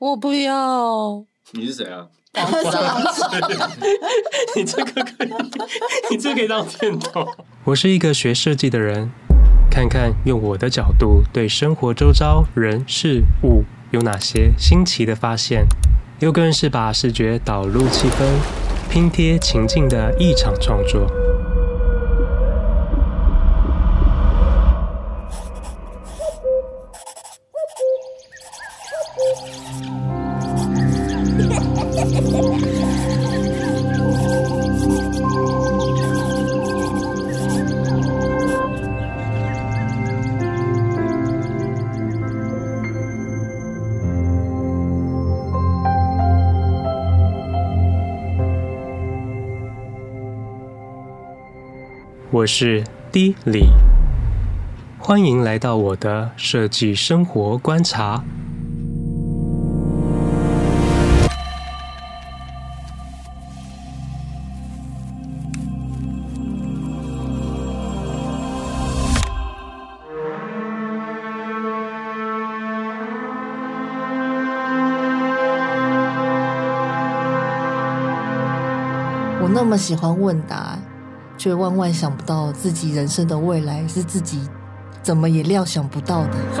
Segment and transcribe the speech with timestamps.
[0.00, 1.26] 我不要。
[1.52, 2.06] 你是谁啊？
[4.56, 5.30] 你这个可以，
[6.10, 7.28] 你这个可以当片头。
[7.64, 9.10] 我是一个学设计的人，
[9.70, 15.66] 看看用我的角度对生活周遭人事物有哪些新奇的发现。
[16.20, 18.24] 又更是把视觉导入气氛，
[18.90, 21.06] 拼贴情境的一场创作。
[52.40, 53.68] 我是 D 李，
[54.98, 58.24] 欢迎来到我的设计生活观察。
[79.42, 80.78] 我那么喜欢问答。
[81.40, 84.46] 却万万想不到自己人生的未来是自己
[85.02, 86.36] 怎么也料想不到的。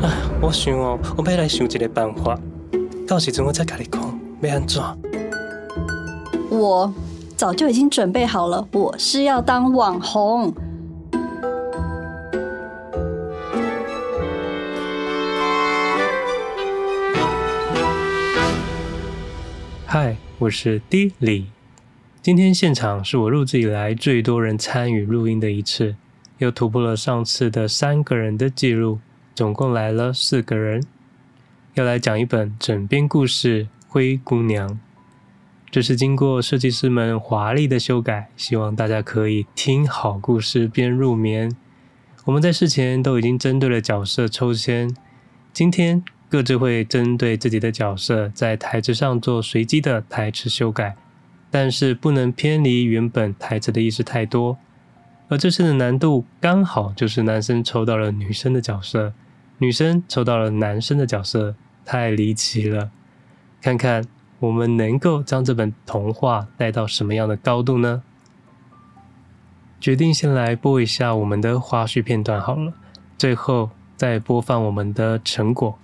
[0.00, 0.12] 啊！
[0.40, 2.38] 我想哦，我要来想一个办法，
[3.04, 4.00] 到时阵我再跟你讲
[4.42, 4.80] 要安怎。
[6.50, 6.94] 我
[7.36, 10.54] 早就已经准备好了，我是要当网红。
[19.94, 21.52] 嗨，我是 D 李。
[22.20, 25.94] 今天现场是我录制以来最多人参与录音的一次，
[26.38, 28.98] 又突破了上次的三个人的记录，
[29.36, 30.82] 总共来了四个人，
[31.74, 34.68] 要来讲一本枕边故事《灰姑娘》。
[35.70, 41.54] 这是经过设计师们华丽的修改，希望大家可以听好故事边入眠。
[42.24, 44.92] 我们在事前都已经针对了角色抽签，
[45.52, 46.02] 今天，
[46.34, 50.96] 各自会针对自己的角色在台词上做随机的台词修改，
[51.48, 54.58] 但是不能偏离原本台词的意思太多。
[55.28, 59.12] 而这次的难度刚好就是男生抽到了女生的角色，
[59.58, 62.90] 女生抽到了男生的角色，太离奇了。
[63.62, 64.04] 看看
[64.40, 68.02] 我们能够将这本童话带到什么样的高度呢？
[69.80, 72.72] 决定先来播一下我们的花絮片段好了，
[73.16, 75.78] 最后再播放我们的成果。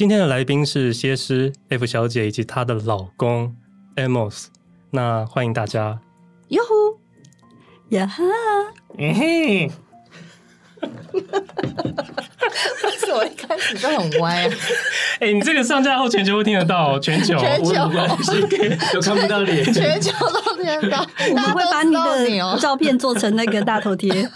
[0.00, 3.54] 今天的来宾是歇思 F 小姐以及她的老公
[3.96, 4.46] Amos，
[4.92, 6.00] 那欢迎大家。
[6.48, 6.98] 哟呼，
[7.94, 8.22] 呀哈，
[8.96, 9.20] 嗯哼，
[10.80, 10.90] 为
[12.96, 14.54] 什么一开始就很歪啊？
[15.20, 17.74] 哎、欸，你这个上架后全球会听得到，全球，全球
[18.94, 21.06] 都看不到脸， 全球都听得到。
[21.28, 24.26] 我们会把你的照片做成那个大头贴。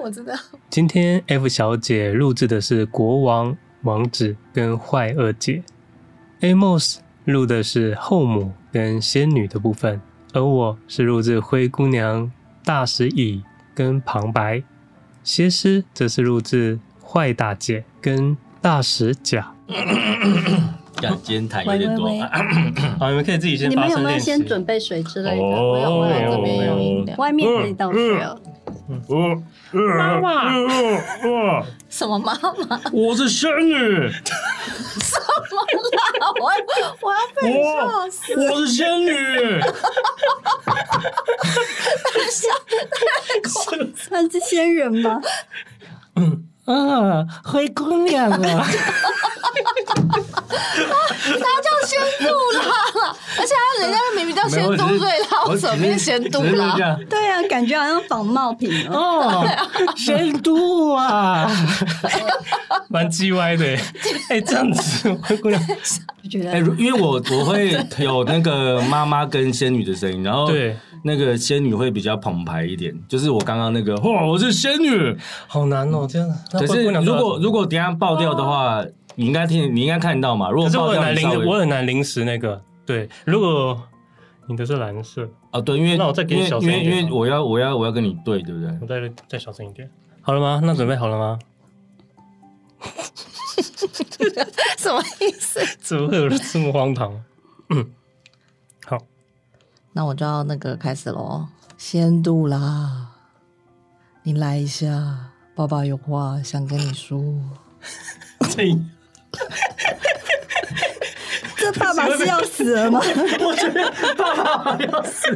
[0.00, 0.32] 我知道。
[0.70, 3.58] 今天 F 小姐录制的是国王。
[3.82, 5.62] 王子跟坏二姐
[6.40, 10.00] ，Amos 录的是后母跟仙女的部分，
[10.32, 12.30] 而我是录制灰姑娘、
[12.64, 13.42] 大石乙
[13.74, 14.62] 跟旁白，
[15.22, 19.52] 歇思则是录制坏大姐跟大石甲。
[21.00, 22.08] 感觉痰有点多，
[22.98, 23.70] 好，你们可以自己先。
[23.70, 25.42] 你们有没有先准备水之类的？
[25.42, 28.36] 我有，我有，这边有饮料，外面可以倒水哦。
[29.72, 30.54] 妈妈，
[31.90, 32.32] 什么妈
[32.68, 32.80] 妈？
[32.92, 33.74] 我是仙女。
[34.10, 35.60] 什么
[35.92, 36.00] 啦？
[36.40, 36.56] 我要
[37.02, 38.34] 我要被笑死！
[38.50, 39.10] 我是仙女。
[44.10, 45.20] 他 是仙人吗？
[46.16, 48.38] 嗯啊，灰姑娘啊！
[51.28, 56.76] 他叫仙度啦，而且他人家明明叫仙度，所以他为什么变仙度啦？
[57.08, 59.46] 对啊，感觉好像仿冒品哦。
[59.96, 61.50] 仙度啊，
[62.88, 63.64] 蛮叽歪的。
[64.28, 65.60] 哎，这样子灰姑娘
[66.22, 70.76] 就 觉得，哎，因为我我会有那个妈妈跟仙女的声音，然后对。
[71.02, 75.16] 那个仙女会比较澎湃一点，就是我刚刚那个，哇，我是仙女，
[75.46, 76.28] 好难哦，这样。
[76.52, 78.84] 可是如果如果等下爆掉的话，
[79.14, 80.50] 你应该听，你应该看到嘛。
[80.50, 81.00] 如果爆掉，
[81.46, 82.60] 我很难临时那个。
[82.86, 83.80] 对，如果
[84.46, 88.70] 你的是蓝色啊，对，因为那我再给你小声一点，因为我要我要我要跟你对，对不对？
[88.80, 89.90] 我再再小声一点，
[90.22, 90.60] 好了吗？
[90.62, 91.38] 那准备好了吗？
[94.78, 95.60] 什么意思？
[95.80, 97.12] 怎么会有这么荒唐？
[97.70, 97.97] 嗯，好。
[99.92, 101.46] 那我就要那个开始喽。
[101.76, 103.06] 先度啦，
[104.22, 107.22] 你来一下，爸爸有话想跟你说。
[111.56, 113.00] 这 爸爸是要死了吗？
[113.40, 115.30] 我觉得爸爸要死，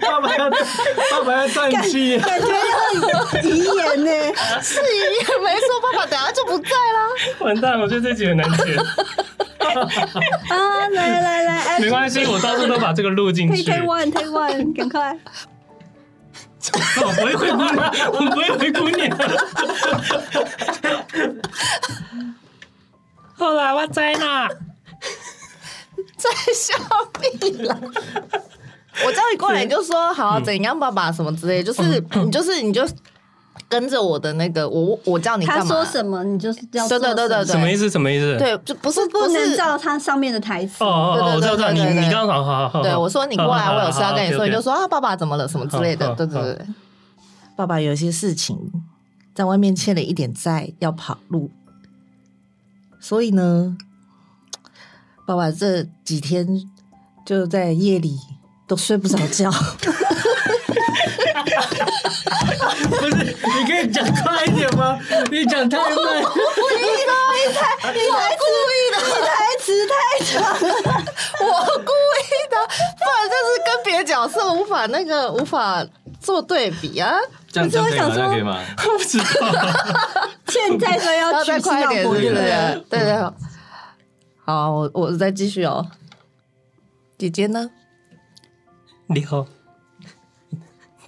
[0.00, 4.10] 爸爸要爸爸要断气，感觉要遗言呢，
[4.62, 4.82] 是遗
[5.14, 5.80] 言没错。
[5.82, 7.08] 爸爸等下就不在啦，
[7.40, 7.78] 完蛋！
[7.80, 8.76] 我觉得这集很难剪。
[9.60, 13.62] 啊，来来来，没关系，我到时候都把这个录进去。
[13.62, 15.18] Take one, take one，赶快。
[17.02, 19.18] 我不会灰姑娘，我不会灰姑娘。
[23.34, 24.48] 后来我在哪？
[26.16, 26.74] 在笑
[27.18, 27.80] 屁了！
[29.04, 31.82] 我叫你过来，你就说好怎样，爸爸什么之类，就是
[32.22, 32.86] 你就是你就
[33.70, 35.62] 跟着我的那个，我我叫你干嘛？
[35.62, 37.88] 他说什么，你就是要对对对对对，什么意思？
[37.88, 38.36] 什么意思？
[38.36, 40.84] 对，就不是不能照他上面的台词。
[40.84, 42.82] 哦哦哦，我知道，你你刚刚好好好。
[42.82, 45.46] 对，我说你过来，我有事要跟你说，你就说啊，爸爸怎么了？
[45.48, 46.58] 什么之类的，对对对。
[47.54, 48.58] 爸爸有一些事情
[49.34, 51.50] 在外面欠了一点债，要跑路，
[53.00, 53.76] 所以呢。
[55.26, 56.44] 爸爸这几天
[57.24, 58.18] 就在夜里
[58.66, 59.48] 都睡不着觉。
[62.88, 64.98] 不是，你可以讲快一点吗？
[65.30, 65.88] 你讲太慢。
[65.94, 69.30] 故意的，你太，你太故意的，你台
[69.60, 70.54] 词太长了。
[71.40, 71.44] 我
[71.78, 72.56] 故意的，
[72.98, 75.86] 不然就是跟别的角色无法那个无法
[76.20, 77.16] 做对比啊。
[77.52, 78.10] 这样这样可以吗？
[78.14, 78.60] 这样可以吗？
[78.78, 79.24] 我不知道。
[80.48, 83.32] 现在说要再快一点，对对对对对。
[84.44, 85.86] 好，我我再继续哦。
[87.18, 87.70] 姐姐呢？
[89.06, 89.46] 你好。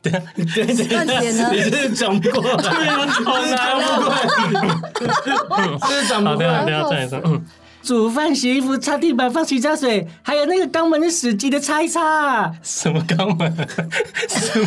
[0.02, 0.86] 对啊，对对对，
[1.54, 2.50] 你是讲不过来，
[3.24, 3.86] 好难过。
[5.88, 7.20] 是讲不过来，等下再一次。
[7.24, 7.40] 嗯，
[7.84, 12.52] 煮饭、洗衣服、擦地板、放洗脚水，还有那个肛门的屎记得擦一擦。
[12.62, 13.54] 什么肛门？
[14.28, 14.66] 什么？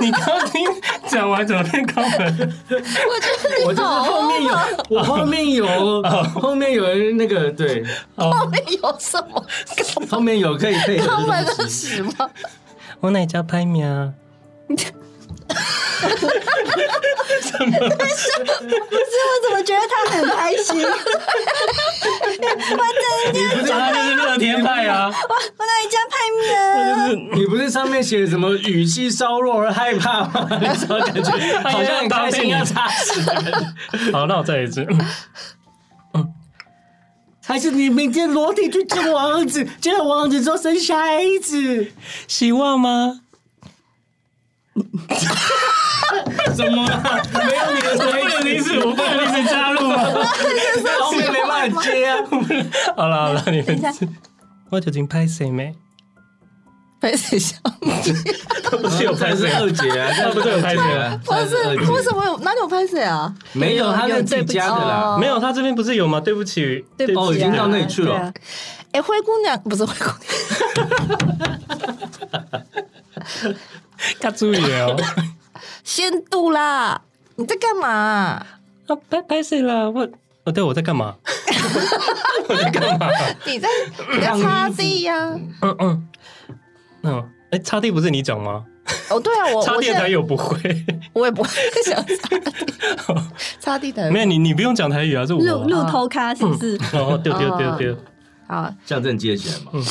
[0.00, 0.64] 你刚听
[1.08, 2.52] 讲完怎么变肛门？
[2.70, 2.86] 我就
[3.38, 4.56] 是我就是，后面有，
[4.90, 5.66] 我后面有，
[6.40, 7.84] 后面有人那个对，
[8.16, 9.44] 后面有什么？
[10.08, 12.12] 后面有可以配合肛门的屎吗？
[13.00, 14.14] 我哪家拍名？
[17.52, 17.78] 怎么？
[17.78, 18.24] 不是
[19.28, 20.82] 我怎么觉得他很开心？
[20.82, 20.90] 我
[22.32, 25.10] 真的，你不是他就是乐天派啊！
[25.28, 26.14] 我我哪一家拍
[27.10, 27.30] 名？
[27.34, 30.48] 你不是上面写什么语气稍弱而害怕吗？
[30.60, 31.30] 那时候感觉
[31.62, 33.20] 好像很开心要擦屎。
[34.12, 34.86] 好，那我再一次。
[36.14, 36.32] 嗯，
[37.44, 41.92] 还是你明天裸体去见王子，见了王子之后生下孩子，
[42.26, 43.20] 希望吗？
[46.54, 46.86] 什么？
[47.32, 48.78] 没有你的什么意思？
[48.78, 50.04] 我不能一直加入吗？
[51.00, 52.18] 后面没办法接啊！
[52.96, 53.80] 好了好了，你们
[54.70, 55.74] 我究竟拍谁没？
[57.00, 57.58] 拍谁像？
[58.70, 59.50] 不是有拍谁？
[59.52, 61.18] 二姐啊，他不是有拍谁啊？
[61.24, 61.56] 不是，
[61.90, 62.38] 为什么有？
[62.38, 63.34] 哪里有拍谁啊？
[63.52, 65.16] 没有，他有自己加的啦。
[65.18, 66.20] 没有，他这边不是有吗？
[66.20, 68.32] 对不起，对不起，已经到那里去了。
[68.92, 70.16] 哎，灰姑娘不是灰姑娘。
[74.20, 74.96] 他注意哦，
[75.84, 77.00] 先度啦！
[77.36, 77.88] 你在干嘛？
[77.88, 78.46] 啊，
[79.08, 79.88] 拍拍谁啦？
[79.88, 80.08] 我
[80.44, 81.14] 哦，对，我在干嘛？
[82.48, 83.08] 我在干嘛？
[83.46, 83.68] 你在
[84.12, 85.30] 你在擦地呀？
[85.62, 86.08] 嗯嗯
[87.02, 88.64] 嗯，哎，擦地不是你讲吗？
[89.08, 91.50] 哦，对啊，我擦地台语不会，我也不会
[91.86, 92.52] 想擦地。
[93.60, 96.76] 擦地台没有你，你不用讲台语啊，是我路路偷咖是不是？
[96.92, 97.96] 哦，对对对对，
[98.48, 99.84] 好，这样真的接起来吗？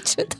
[0.00, 0.36] 觉得。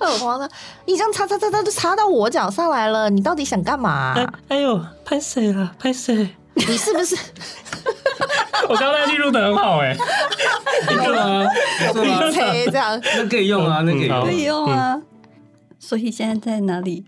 [0.00, 0.48] 耳光呢？
[0.86, 4.56] 你这样擦擦擦擦就擦到我脚上来了，你到底想干嘛、啊哎？
[4.56, 5.74] 哎呦，拍谁了？
[5.78, 6.36] 拍谁？
[6.54, 7.16] 你是不是？
[8.68, 9.98] 我刚才记录的很好哎、欸，
[10.90, 11.42] 你干嘛？
[11.94, 13.00] 你吹这样？
[13.16, 15.00] 那可以用啊，那可以用，可以用啊。
[15.78, 17.06] 所以现在在哪里？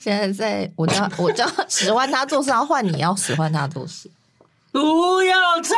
[0.00, 4.08] 现在在我叫我叫使唤他做事，要换你要使唤他做事。
[4.70, 5.74] 不要吵！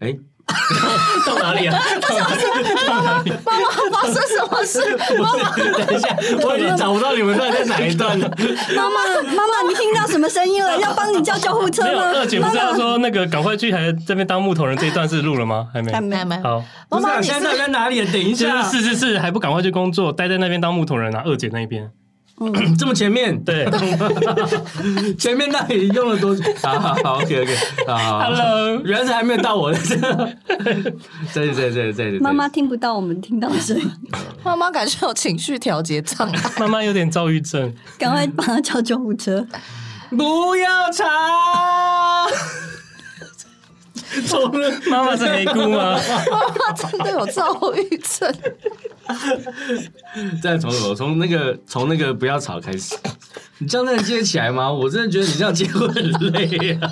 [0.00, 0.20] 哎、欸。
[1.26, 1.78] 到哪里啊？
[2.00, 2.42] 到哪里？
[2.86, 4.96] 妈妈，妈妈发生什么事？
[5.18, 8.28] 妈妈，等一下，我已经找不到你们到底在哪一段了。
[8.76, 10.78] 妈妈，妈妈，你听到什么声音了？
[10.78, 12.12] 要帮你叫救护车吗？
[12.16, 15.68] 二姐不是要说那个赶快去，还这边当木头人这一段是录了吗？
[15.72, 16.40] 还没，还没，还没。
[16.42, 18.04] 好，妈妈，你现在在哪里？
[18.04, 21.22] 等一下，是是是，还不赶快去工作，待在那边当木头人啊？
[21.24, 21.90] 二姐那边。
[22.48, 23.68] 嗯、这么前面，对，
[25.18, 26.42] 前面那里用了多久？
[26.62, 27.56] 好好好，OK OK，
[27.86, 29.78] 好，Hello，原来是还没有到我的，
[31.34, 33.90] 对对对对对，妈妈听不到我们听到的声音，
[34.42, 39.46] 妈妈感觉有情绪调节障碍，妈妈有点躁郁症，赶快帮她叫救护车，
[40.10, 41.04] 不要吵，
[44.90, 45.98] 妈妈是没哭吗？
[46.30, 48.34] 妈 妈真的有躁郁症。
[50.42, 52.94] 再从我从那个从那个不要吵开始，
[53.58, 54.70] 你这样能接起来吗？
[54.72, 56.90] 我真的觉得你这样接会很累啊！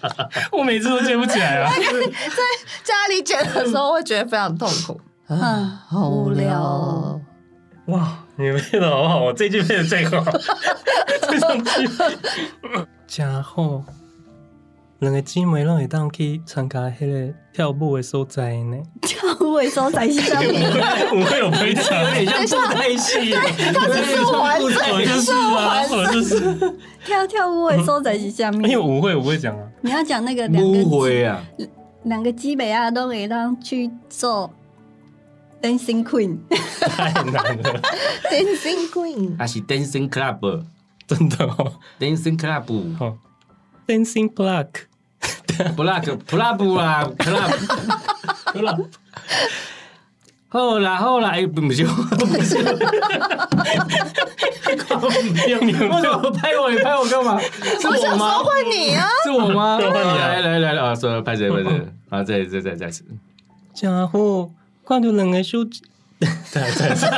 [0.52, 1.70] 我每次都接不起来啊！
[1.70, 2.42] 在
[2.82, 7.20] 家里剪的时候会觉得非常痛苦啊，好无聊。
[7.86, 10.24] 哇，你们配的好好，我这句配的最好。
[11.28, 11.88] 这种句，
[13.06, 13.84] 家伙。
[15.00, 18.76] 两个姊妹拢会当去参加迄个跳舞的所在呢。
[19.00, 20.44] 跳舞的所在是啥物？
[21.18, 23.32] 舞会有非常，有点像布袋戏。
[23.32, 24.70] 他是素环，我
[25.02, 26.38] 就是啊，我就是。
[27.06, 28.50] 跳跳舞的所在是啥？
[28.52, 29.66] 因为舞会我会讲啊。
[29.80, 31.42] 你要讲那个两个舞会啊，
[32.04, 34.52] 两个姊妹啊，都会当去做
[35.62, 36.36] dancing queen。
[36.78, 37.80] 太难了
[38.30, 40.62] ，dancing queen，还是 dancing club？
[41.06, 42.64] 真的哦，dancing club，
[43.00, 43.16] 哦
[43.86, 44.68] ，dancing block。
[45.76, 47.48] 布拉克，布拉布啦，布拉，
[48.52, 48.76] 布拉。
[50.52, 52.60] 好啦好啦，哎，不不行，不行。
[54.70, 56.70] 为什么拍我？
[56.70, 57.40] 你拍我干嘛？
[57.40, 58.38] 是我吗？
[58.42, 59.06] 换你啊！
[59.22, 59.78] 是我吗？
[59.78, 60.94] 来来来来啊！
[60.94, 61.86] 说拍谁拍谁？
[62.08, 63.04] 啊， 再再再再次。
[63.74, 64.50] 家伙，
[64.84, 65.82] 看到两个手机。
[66.50, 67.08] 再再再。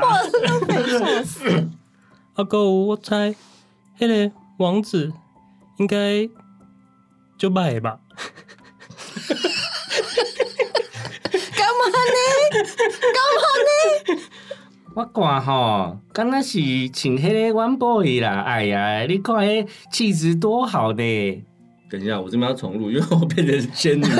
[0.00, 1.68] 我真的被笑死。
[2.36, 3.34] 阿哥，我猜，
[3.98, 5.12] 那个王子。
[5.78, 6.28] 应该
[7.38, 7.98] 就卖吧？
[11.56, 12.16] 干嘛呢？
[13.12, 13.68] 干嘛呢？
[14.94, 18.40] 我看吼，刚那是请迄个 One Boy 啦。
[18.46, 21.44] 哎呀，你看迄气质多好呢。
[21.90, 24.04] 等一下，我这边要重录，因为我变成仙女。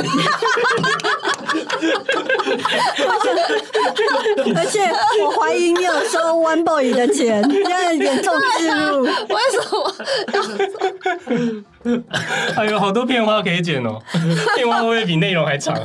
[4.57, 4.91] 而且
[5.23, 9.03] 我怀疑你有收 One Boy 的钱，这样严重置入。
[9.03, 9.11] 为
[9.53, 11.65] 什么？
[12.55, 14.01] 还有好多片花可以剪哦，
[14.57, 15.77] 片花会不会比内容还长？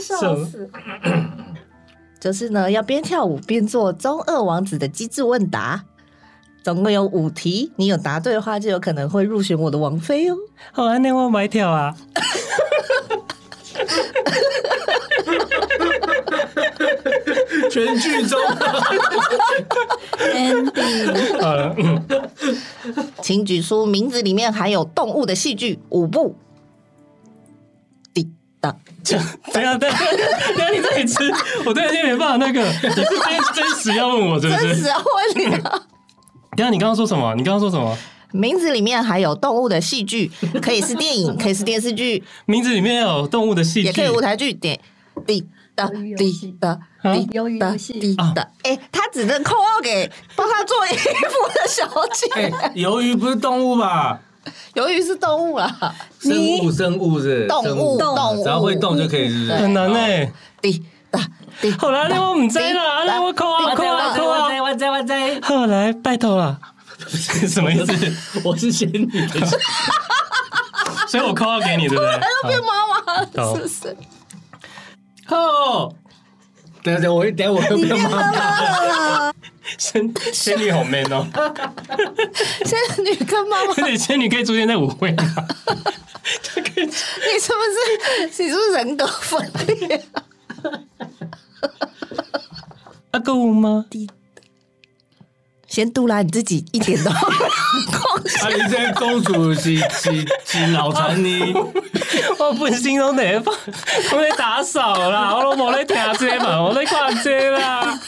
[0.00, 0.68] 笑死！
[2.20, 5.84] 就是呢，要边跳舞边做中二王子的机智问答。
[6.62, 10.36] 总共有五题，你有答对的话，就有可能会入选我的王妃哦。
[10.72, 11.94] 好啊，那我买跳啊。
[17.70, 18.38] 全剧终。
[20.18, 22.02] Ending。
[23.22, 26.36] 请举出名字里面含有动物的戏剧五部。
[28.12, 28.28] 滴
[28.60, 28.74] 答，
[29.52, 29.98] 等下等下等下，
[30.70, 31.32] 你这里吃，
[31.64, 32.46] 我突然间没办法。
[32.46, 33.06] 那个，你是真
[33.54, 34.60] 真实要问我，是不是？
[34.62, 35.60] 真实要问你啊。
[36.56, 37.34] 等下，你刚刚说什么？
[37.34, 37.96] 你刚刚说什么？
[38.34, 40.28] 名字里面还有动物的戏剧，
[40.60, 42.22] 可以是电影， 可以是电视剧。
[42.46, 44.52] 名字里面有动物的戏剧，也可以舞台剧。
[44.52, 44.78] 点
[45.24, 46.74] 滴答滴答
[47.14, 48.48] 滴答滴答。
[48.64, 52.52] 哎，他只能扣二给帮他做衣服的小姐。
[52.82, 54.18] 鱿鱼不是动物吧？
[54.74, 59.98] 鱿鱼是动物啦，生物生物是动物动物，只要会动就可以，是很难呢。
[60.60, 61.20] 滴答
[61.60, 61.70] 滴。
[61.78, 64.48] 好啦，那我唔知啦，那我扣啊扣啊扣啊！
[64.60, 65.12] 我知我知。
[65.42, 66.58] 好来，拜托了。
[67.48, 68.40] 什么意思？
[68.44, 69.08] 我是 仙女，
[71.08, 72.12] 所以我 call 给你，对不对？
[72.12, 73.96] 要变妈妈，是不是？
[75.28, 75.94] 哦，
[76.82, 79.34] 等下我一等我又变妈妈了。
[79.78, 81.26] 仙仙女好 man 哦，
[82.64, 85.24] 仙女跟妈妈，而且仙女可以出现在舞会吗？
[86.76, 86.82] 你
[87.40, 88.26] 是不是？
[88.26, 90.04] 你是不是人格分裂？
[93.12, 93.84] 阿哥舞吗？
[95.74, 97.48] 先杜拉你自己一点都不用。
[97.48, 98.48] 啊！
[98.48, 101.52] 你这公主是是是脑残呢？
[102.38, 103.52] 我本身都没放，
[104.12, 107.98] 我在打扫啦，我都冇在听这嘛，我在看这啦。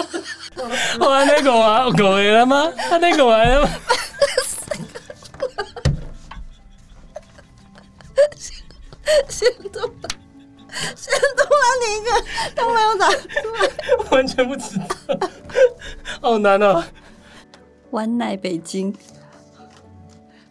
[1.00, 2.70] 我还那个啊，够会了吗？
[2.88, 3.68] 他那个完了吗？
[9.28, 10.08] 先杜拉，
[10.94, 12.08] 先杜拉，你一个
[12.54, 13.18] 都没有打出
[13.60, 13.68] 来，
[14.12, 15.28] 完全不知道，
[16.20, 16.84] 好难哦。
[17.90, 18.94] One Night 北京，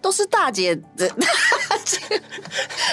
[0.02, 2.00] 都是大姐的，大 姐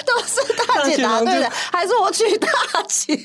[0.05, 2.47] 都是大姐答对的，还是我娶大
[2.87, 3.15] 姐？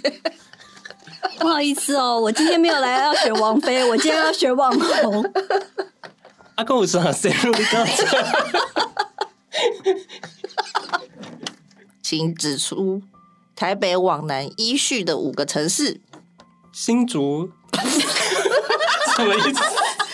[1.39, 5.33] 不好意思哦，我今天没有来要选王菲，我今天要选网红。
[6.57, 7.87] 阿公， 我说谁入刚
[12.03, 13.03] 请指出
[13.55, 16.01] 台北往南依序的五个城市。
[16.73, 17.51] 新竹，
[19.17, 19.61] 什么意思？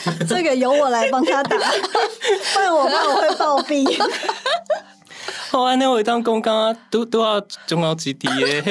[0.29, 3.87] 这个由我来帮他打，不然我怕我会暴毙。
[5.51, 8.63] 好啊，那我当公刚啊，都都要中高级低耶。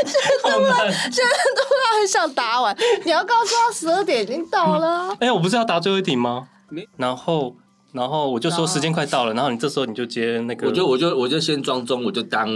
[0.00, 2.76] 现在突然，现在突然很想答完。
[3.04, 5.08] 你要告诉他十二点已经到了。
[5.20, 6.48] 哎、欸，我不是要答最后一题吗？
[6.96, 7.56] 然后
[7.92, 12.48] 然后我就说时间快到了，然后你这时候你就接那个，我就我就我就先装钟，我就当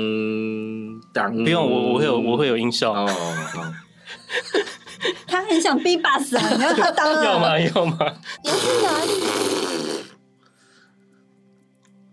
[1.13, 3.09] 当，不用我我会有我会有音效哦。
[5.27, 7.97] 他很想 B boss 啊， 你要他当要吗要吗？
[8.45, 9.13] 要去哪里？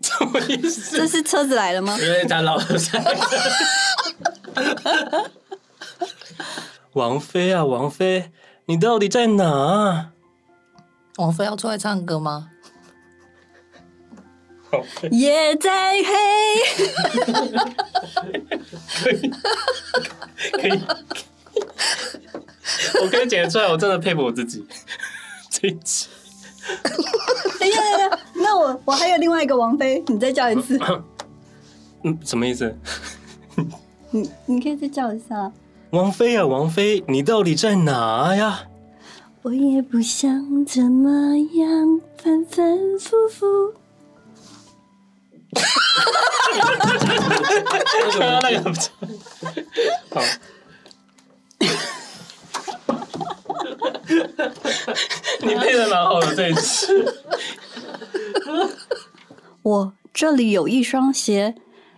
[0.02, 0.96] 什么意思？
[0.96, 1.96] 这是车子来了吗？
[2.00, 3.18] 因为他老在。
[6.94, 8.32] 王菲啊，王菲，
[8.66, 10.10] 你到底在哪？
[11.16, 12.48] 王菲要出来唱歌吗？
[15.10, 16.12] 夜在黑，
[19.02, 19.30] 可以，
[20.52, 20.80] 可以。
[23.02, 24.66] 我可以剪得出来，我真的佩服我自己。
[25.50, 26.06] 这一集，
[27.58, 30.78] 等一下，等一下，那我我还有另外一个王菲，你再叫一次。
[32.04, 32.74] 嗯，什么意思？
[34.10, 35.52] 你你可以再叫一下。
[35.90, 38.62] 王菲啊，王菲，你到底在哪呀？
[39.42, 43.74] 我也不想怎么样反反复复。
[48.18, 48.92] 刚刚那个不错。
[50.10, 50.20] 好。
[55.40, 57.22] 你配的蛮好的这一次。
[59.62, 61.54] 我这里有一双鞋，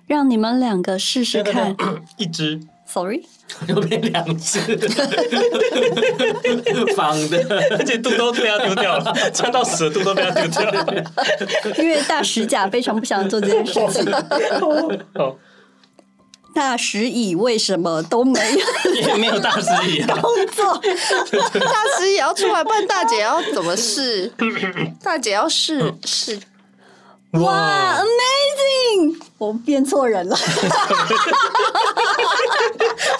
[0.07, 1.77] 让你们两个试试看。
[2.17, 2.61] 一只。
[2.85, 3.23] Sorry，
[3.69, 4.59] 又变两只，
[6.95, 7.39] 仿的，
[7.71, 10.85] 而且肚兜被他丢掉了，穿到死的肚兜被他丢掉了。
[11.79, 14.13] 因为大石甲非常不想做这件事情。
[15.15, 15.35] 好，
[16.55, 18.61] 大石乙为什么都没有？
[18.95, 20.19] 也没有大石乙啊。
[20.21, 24.33] 工作，大石也要出来，不然大姐要怎么试？
[25.03, 26.39] 大姐要试试。
[27.33, 29.17] 哇，Amazing！
[29.39, 30.37] 我变错人了。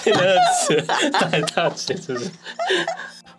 [0.03, 0.79] 第二次
[1.11, 2.29] 带大姐，是不是？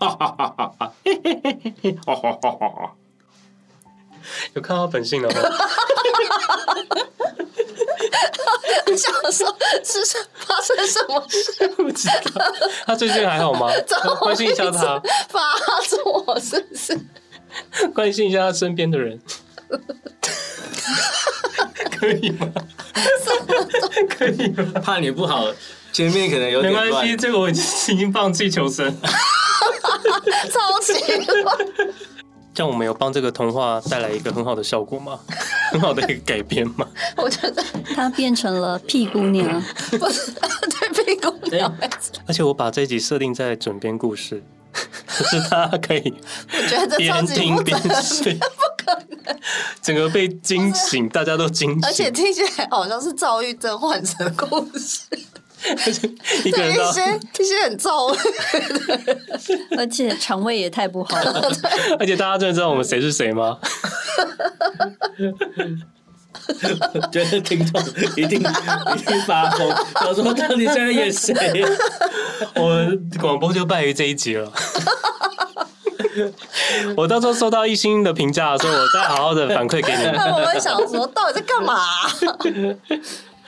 [0.00, 0.92] 哈哈哈哈哈！
[1.04, 1.92] 嘿嘿嘿嘿嘿！
[2.04, 2.92] 哈哈哈哈哈！
[4.54, 5.36] 有看到本性了吗？
[8.86, 11.68] 你 想说是发生什么事？
[11.76, 12.14] 不知道。
[12.86, 13.70] 他最近还好吗？
[14.20, 15.00] 关心一下他。
[15.28, 15.40] 发
[15.88, 16.98] 作是不是？
[17.94, 19.18] 关心一下他身边的人。
[21.98, 22.48] 可以吗？
[24.10, 24.80] 可以吗？
[24.84, 25.46] 怕你不好，
[25.92, 27.16] 前面可能有点没关系。
[27.16, 28.94] 这个我已经已经放弃求生，
[30.52, 30.92] 超级
[31.42, 31.56] 乱。
[32.54, 35.18] 这样我们有帮这个童话带来一个很好的效果吗？
[35.72, 36.86] 很好的一个改编吗？
[37.16, 37.64] 我觉得
[37.94, 39.60] 它变成了屁姑娘，
[39.98, 41.76] 不是对屁姑娘。
[42.26, 44.42] 而且我把这集设定在枕边故事，
[45.06, 46.14] 可是他可以
[46.96, 48.38] 边听边睡。
[49.82, 55.00] 整个被惊醒，大家都惊醒，而且听起来好像是躁郁症患者的故事，
[56.44, 58.08] 一个人一些一些很躁，
[59.78, 61.50] 而且肠胃也太不好了，
[61.98, 63.58] 而且大家真的知道我们谁是谁吗？
[67.10, 67.80] 觉得听众
[68.16, 69.66] 一定一定发疯，
[70.06, 71.32] 我说：“到底现在演谁？”
[72.56, 74.52] 我们广播就败于这一集了。
[76.96, 80.12] 我到时候收到一星的评价的时候，我再好好的反馈给你们。
[80.16, 81.82] 那 我们想说，到底在干嘛？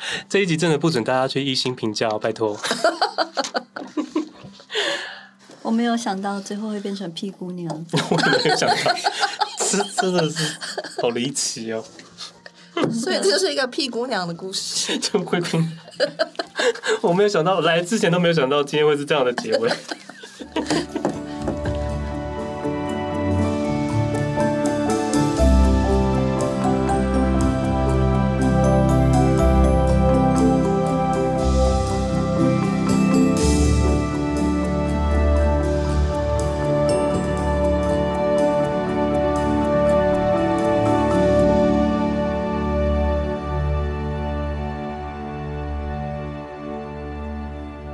[0.29, 2.59] 这一集真的不准大家去一星评价哦，拜托。
[5.63, 7.69] 我没有想到最后会变成屁姑娘。
[7.93, 8.75] 我也没有想到，
[9.69, 10.57] 这真的是
[11.03, 11.85] 好离奇哦。
[12.93, 14.97] 所以这就是一个屁姑娘的故事。
[14.99, 15.79] 就会听。
[17.01, 19.71] 我没有想到，来之前都没有想到今天会是这样的结尾。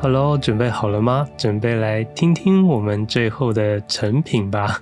[0.01, 1.27] Hello，准备好了吗？
[1.38, 4.81] 准备来听听我们最后的成品吧。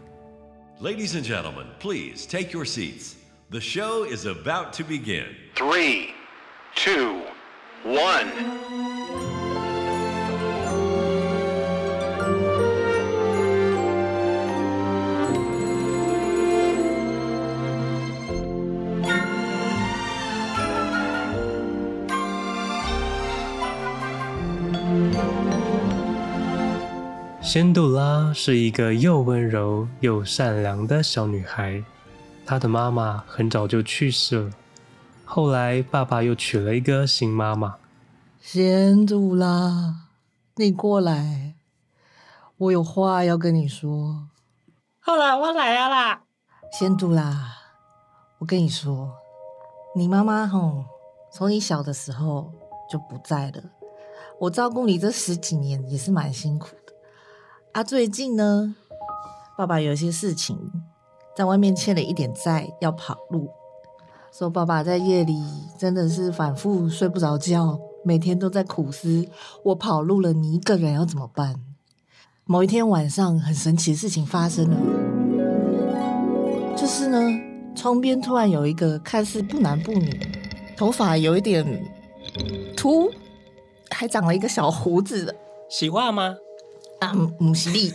[0.82, 3.13] Ladies and gentlemen, please take your seats.
[3.49, 5.25] The show is about to begin.
[5.56, 6.10] Three,
[6.75, 7.21] two,
[7.86, 8.28] one.
[27.52, 31.82] 仙杜拉是一个又温柔又善良的小女孩，
[32.46, 34.52] 她的妈妈很早就去世了，
[35.24, 37.74] 后来爸爸又娶了一个新妈妈。
[38.40, 39.96] 仙杜拉，
[40.54, 41.54] 你过来，
[42.56, 44.28] 我有话要跟你说。
[45.00, 46.22] 好啦，我来啊啦。
[46.70, 47.52] 仙杜拉，
[48.38, 49.10] 我跟你说，
[49.96, 50.84] 你妈妈吼，
[51.32, 52.52] 从你小的时候
[52.88, 53.60] 就不在了。
[54.38, 56.68] 我照顾你这十几年也是蛮辛苦。
[57.72, 58.74] 啊，最近呢，
[59.56, 60.59] 爸爸有些事情，
[61.37, 63.48] 在外面欠了一点债，要跑路。
[64.33, 65.40] 说爸爸在夜里
[65.78, 69.24] 真的是反复睡不着觉，每天都在苦思：
[69.62, 71.54] 我跑路了，你一个人要怎么办？
[72.44, 74.76] 某一天晚上，很神奇的事情发生了，
[76.76, 77.18] 就是呢，
[77.76, 80.20] 窗边突然有一个看似不男不女，
[80.76, 81.64] 头发有一点
[82.76, 83.09] 秃，
[83.92, 85.37] 还长了一个小胡子的，
[85.68, 86.35] 喜欢吗？
[87.00, 87.92] 啊，母西利。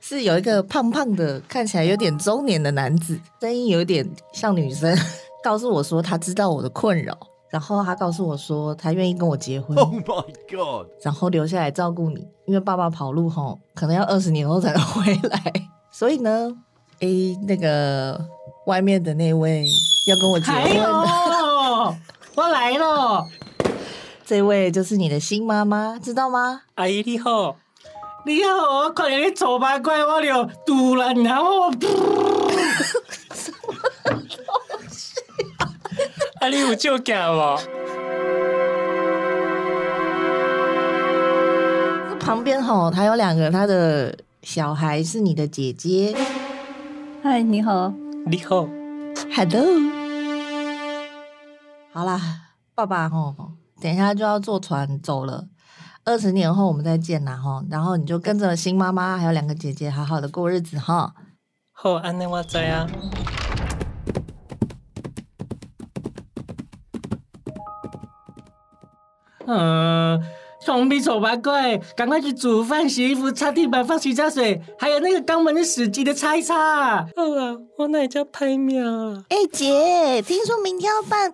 [0.00, 4.96] 是有一个胖胖的，看起来有点中年的男子，声音有点像女生，
[5.42, 7.16] 告诉我说他知道我的困扰，
[7.48, 9.76] 然后他告诉我说他愿意跟我结婚。
[9.76, 10.88] Oh my god！
[11.02, 15.52] 然后留下来照顾你，因为爸爸跑路吼可能要二十年后才能回来，
[15.92, 16.50] 所以呢，
[16.98, 18.20] 诶，那个
[18.66, 19.64] 外面的那位
[20.08, 21.96] 要跟我结婚的，
[22.34, 23.24] 我来了，
[24.30, 26.62] 这位就是你的新妈妈，知道吗？
[26.76, 27.56] 阿姨你好。
[28.24, 35.18] 你好，我看见你丑八怪，我就突然然后，什么东西？
[36.38, 37.58] 啊，你有救家吗？
[42.20, 46.14] 旁边吼，还有两个他的小孩是你的姐姐。
[47.20, 47.92] 嗨，你好，
[48.26, 48.68] 你好
[49.34, 49.66] ，Hello。
[51.92, 52.20] 好啦，
[52.76, 53.34] 爸爸吼，
[53.80, 55.46] 等一下就要坐船走了。
[56.04, 61.14] 二十年后我们再见啦哈，然后你就跟着新妈妈还有两个姐姐好好的过日子哈。
[61.72, 62.86] 好，安内我知啊。
[69.46, 70.22] 嗯，
[70.64, 77.04] 双臂丑八怪，赶快去煮饭、洗衣服、擦地板、放洗澡水，还有那个肛门的屎机的擦一擦。
[77.16, 78.84] 好了，我哪叫拍苗？
[79.28, 81.32] 哎、欸，姐，听说明天要办。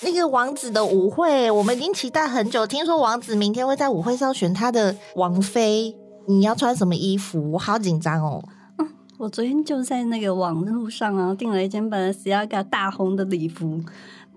[0.00, 2.66] 那个王子的舞会，我们已经期待很久。
[2.66, 7.50] 听说王子明天会在舞会上选他的王妃，你要穿什么衣服？
[7.52, 8.42] 我好紧张哦。
[8.78, 13.80] 嗯，我昨天就在那个网路上啊，订了一件本来是要个大红的礼服。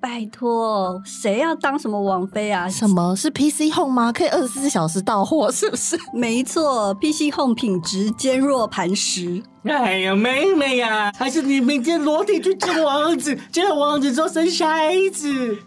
[0.02, 2.68] 拜托，谁要当什么王妃啊？
[2.68, 4.12] 什么是 PC Home 吗？
[4.12, 5.96] 可以二十四小时到货，是不是？
[6.12, 9.44] 没错，PC Home 品质坚若磐石。
[9.64, 15.58] 哎呀，妹妹呀、啊，还是你明天裸体去见王子，见了王子之后生孩子。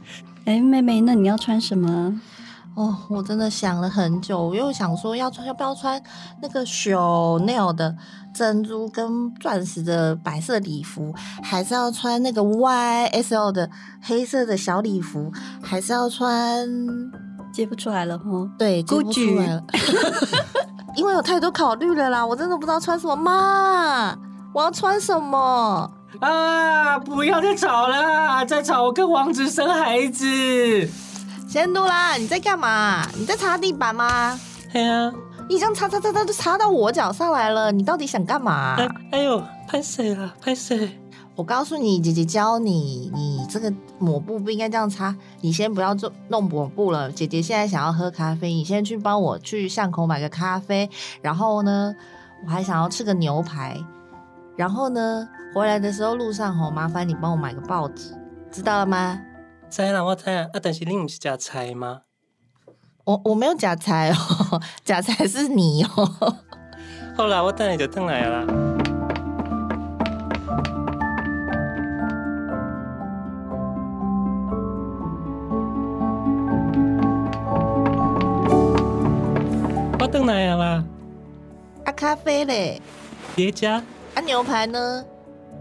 [0.47, 2.21] 哎，妹妹，那你要穿什么？
[2.75, 6.03] 哦，我真的想了很久，我又想说要穿要不要穿
[6.43, 7.95] 那个 Chanel 的
[8.35, 13.71] 珍珠跟钻石的白色礼服，还是要穿那个 YSL 的
[14.03, 15.33] 黑色的小礼服，
[15.63, 16.69] 还是要穿
[17.53, 18.25] 接不出来了哈？
[18.59, 19.63] 对，接不出来了，
[20.99, 24.19] 因为有太多考虑了啦，我真的不知道穿什么嘛，
[24.53, 26.99] 我要穿什么啊？
[26.99, 30.91] 不要再吵了，再吵我跟王子生孩子。
[31.55, 33.07] 仙度啦，你在干嘛？
[33.17, 34.37] 你在擦地板吗？
[34.73, 35.13] 对啊，
[35.49, 37.71] 你这样擦擦擦擦，就擦到我脚上来了。
[37.71, 38.75] 你到底想干嘛？
[38.77, 40.35] 哎，哎呦，拍谁了？
[40.41, 40.99] 拍谁？
[41.37, 45.15] 我告诉你，姐姐教你，你这个抹布不应该这样擦。
[45.43, 47.09] 你先不要做弄抹布了。
[47.13, 50.91] 姐姐现在想要喝咖啡，你先去帮我去巷口买个咖啡。
[51.23, 51.95] 然后呢，
[52.45, 53.81] 我还想要吃个牛排。
[54.57, 58.13] 然后呢，回来的时候路上吼，麻烦你帮我买个报纸，
[58.51, 59.21] 知道了吗？
[59.75, 62.03] 知啦，我知啊，啊，但是你不是夹菜吗？
[63.03, 66.37] 我我没有夹菜哦， 夹菜是你哦。
[67.17, 68.47] 好啦，我等下就等来了。
[79.99, 80.85] 我等来了啦。
[81.85, 82.81] 啊，咖啡嘞？
[83.35, 83.83] 别家。
[84.15, 85.05] 啊，牛排呢？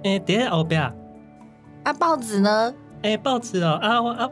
[0.04, 0.80] 诶，在后边。
[1.84, 2.71] 啊，报纸呢？
[3.04, 4.32] 哎、欸，报纸哦啊，我啊，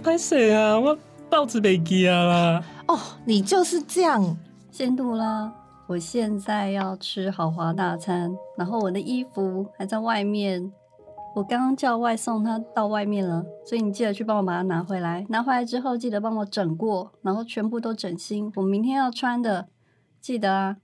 [0.00, 0.78] 拍谁啊？
[0.78, 0.96] 我
[1.28, 2.64] 报纸没寄啊啦。
[2.86, 4.36] 哦，你就是这样，
[4.70, 5.52] 先度啦。
[5.88, 10.72] 我现在要吃豪华大餐，然后我的衣服还在外面。
[11.34, 15.26] 我刚刚叫外送，他到外面了，所以你记得去帮我把它拿回来。
[15.28, 18.52] 拿回来之后记得帮我整过，然后全部都整新。
[18.54, 19.66] 我明天要穿的，
[20.20, 20.76] 记得啊。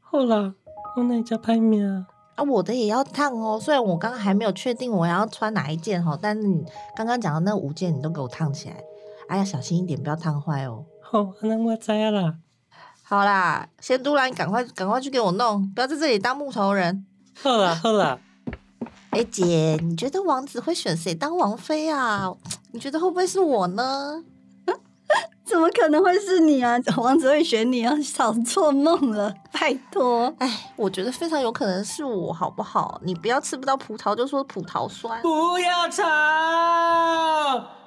[0.00, 0.54] 好啦，
[0.96, 2.06] 我那家拍面啊。
[2.38, 3.58] 啊，我的也要烫哦。
[3.60, 8.76] 虽然我刚刚还没有确定我要穿哪一件哈，但是你刚刚讲的那五件你都给我烫起来。
[9.28, 10.84] 哎呀，小心一点，不要烫坏哦。
[11.02, 12.36] 好，那我知啦。
[13.02, 17.04] 好啦，仙都来，你赶快赶快去给我弄，不要在这里当木头人。
[17.42, 18.20] 好啦好啦。
[19.10, 22.32] 哎、欸、姐，你觉得王子会选谁当王妃啊？
[22.70, 24.22] 你觉得会不会是我呢？
[25.44, 26.76] 怎么可能会是你啊？
[26.98, 27.94] 王子会选你啊？
[28.02, 30.32] 少做梦了， 拜托！
[30.38, 33.00] 哎，我觉得非常有可能是我，好不好？
[33.02, 36.04] 你不要吃不到葡萄就说葡萄酸，不要吵，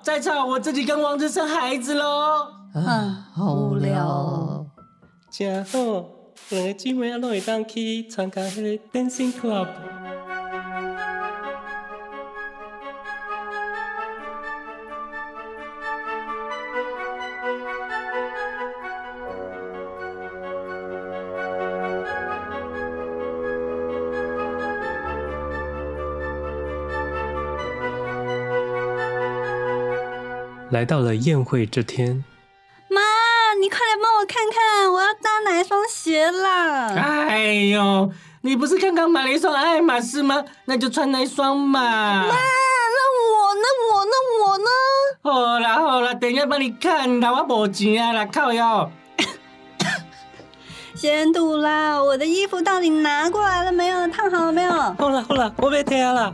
[0.02, 2.48] 再吵我自己跟王子生孩子喽！
[2.74, 4.66] 啊，好无聊。
[5.30, 5.80] 真好，
[6.50, 9.68] 两个姊妹啊，拢会当去参加迄个 dancing club。
[30.72, 32.24] 来到了宴会这天，
[32.88, 33.02] 妈，
[33.60, 36.88] 你快来帮我看看，我要搭哪一双鞋啦？
[36.96, 38.10] 哎呦，
[38.42, 40.46] 你不是刚刚买了一双爱马仕吗？
[40.64, 41.82] 那就穿那一双嘛。
[41.82, 44.66] 妈，那我，那我，那我呢？
[45.22, 48.90] 好啦好啦，等一下帮你看，那我没钱啊啦，靠腰。
[50.96, 54.08] 先堵啦，我的衣服到底拿过来了没有？
[54.08, 54.72] 烫好了没有？
[54.72, 56.34] 好了好了，我被贴了。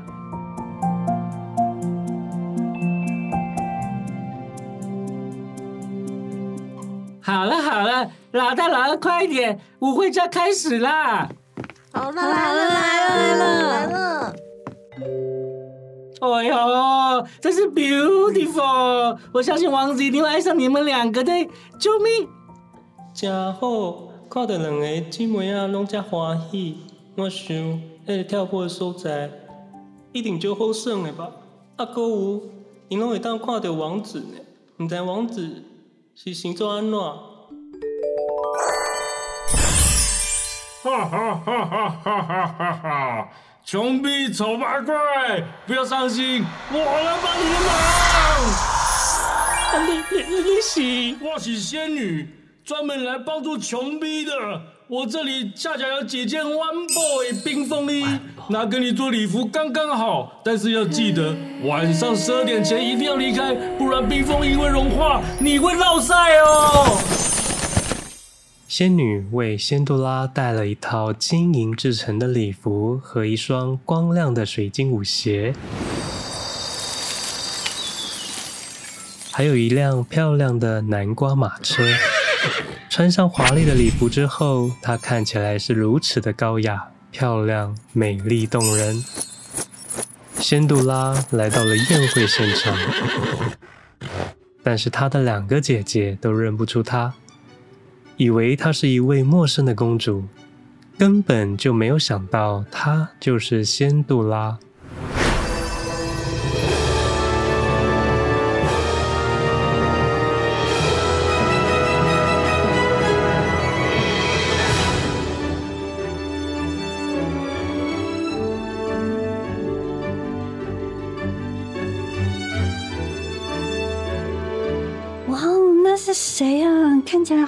[7.27, 11.27] 好了好了，老大老二快一点，舞会就要开始啦！
[11.91, 14.33] 好了来了来了来了来了！
[16.21, 19.17] 哎呦，真是 beautiful！
[19.33, 21.33] 我相信王子一定会爱上你们两个的，
[21.77, 22.29] 救命！
[23.13, 26.77] 真好，看到两个姊妹啊，拢这欢喜，
[27.17, 29.29] 我想那个跳舞的所在
[30.13, 31.29] 一定就好耍的吧？
[31.75, 32.41] 啊，哥有，
[32.87, 34.39] 因拢会当看到王子呢，
[34.77, 35.61] 唔知王子。
[36.19, 36.99] 是星座安怎？
[40.81, 43.29] 哈哈哈哈哈哈哈！
[43.63, 44.95] 穷逼丑八怪，
[45.67, 47.69] 不要伤心，我来帮你的忙。
[49.85, 50.81] 你你你是？
[51.23, 52.27] 我是仙女，
[52.65, 54.33] 专门来帮助穷逼的。
[54.89, 58.05] 我这里恰巧有几件 One Boy 冰风衣，
[58.47, 60.41] 拿给你做礼服刚刚好。
[60.45, 66.97] 但是要记得晚上十二点前一定要离开，不然冰风衣会融化，你会落晒哦。
[68.69, 75.53] 仙女为仙杜拉带了一套金银制成的礼服和一双光亮的水晶舞鞋，
[79.33, 81.83] 还有一辆漂亮的南瓜马车。
[82.97, 89.05] 穿上华丽的礼服之后，她看起来是如此的高雅、漂亮、美丽动人。
[90.39, 92.75] 仙杜拉来到了宴会现场，
[94.63, 97.13] 但是她的两个姐姐都认不出她，
[98.15, 100.25] 以为她是一位陌生的公主，
[100.97, 104.57] 根本就没有想到她就是仙杜拉。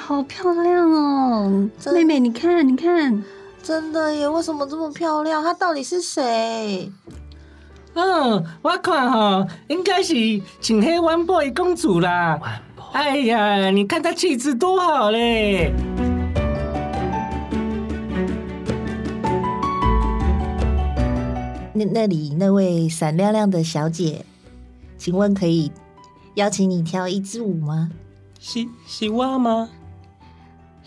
[0.09, 1.69] 好漂亮哦！
[1.93, 3.23] 妹妹，你看，你看，
[3.61, 4.27] 真的耶！
[4.27, 5.43] 为什么这么漂亮？
[5.43, 6.91] 她到底是谁？
[7.93, 10.15] 嗯，我看哈，应该是
[10.59, 12.39] 请黑 One Boy 公主啦。
[12.75, 15.71] Boy 哎呀，你看她气质多好嘞！
[21.71, 24.25] 那那里那位闪亮亮的小姐，
[24.97, 25.71] 请问可以
[26.33, 27.91] 邀请你跳一支舞吗？
[28.39, 29.69] 是是我吗？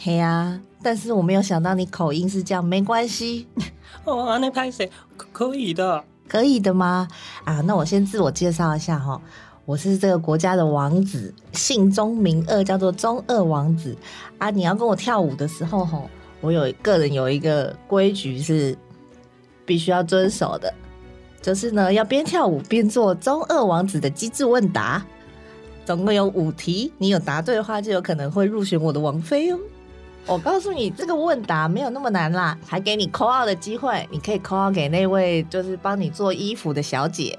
[0.04, 0.60] 嘿啊！
[0.82, 3.46] 但是我没有想到你口音是这样，没关系。
[4.04, 4.90] 哦，那拍谢
[5.32, 7.06] 可以的，可以的吗？
[7.44, 9.22] 啊，那我先自我介绍一下哈，
[9.64, 13.96] 我是这个国家的王子，姓钟名二，叫做钟二王子。
[14.38, 16.02] 啊，你要跟我跳舞的时候哈，
[16.40, 18.76] 我有个人有一个规矩是
[19.64, 20.74] 必须要遵守的，
[21.40, 25.06] 就是呢要边跳舞边做钟二王子的机智问答。
[25.84, 29.58] 总共有五题，你有答对的话，就有可能会入选我的王妃哦。
[30.26, 37.38] 我告诉你，这个问答没有那么难啦，还给你 call out 的机会，你可以 call out 给那位就是帮你做衣服的小姐。